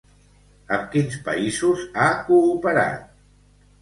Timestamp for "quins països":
0.95-1.83